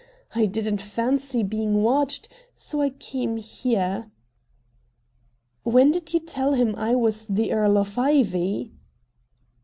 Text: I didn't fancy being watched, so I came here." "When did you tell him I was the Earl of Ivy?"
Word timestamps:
I 0.33 0.47
didn't 0.47 0.81
fancy 0.81 1.43
being 1.43 1.83
watched, 1.83 2.27
so 2.55 2.81
I 2.81 2.89
came 2.89 3.37
here." 3.37 4.09
"When 5.61 5.91
did 5.91 6.11
you 6.11 6.19
tell 6.19 6.53
him 6.53 6.73
I 6.75 6.95
was 6.95 7.27
the 7.27 7.51
Earl 7.53 7.77
of 7.77 7.99
Ivy?" 7.99 8.71